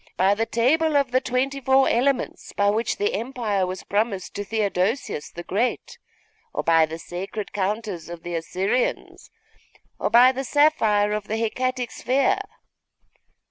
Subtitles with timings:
[0.17, 4.43] By the table of the twenty four elements, by which the Empire was promised to
[4.43, 5.99] Theodosius the Great,
[6.55, 9.29] or by the sacred counters of the Assyrians,
[9.99, 12.39] or by the sapphire of the Hecatic sphere?